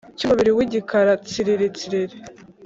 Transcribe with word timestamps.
cy’umubiri 0.17 0.51
w’igikara 0.57 1.13
tsiritsiri 1.27 2.01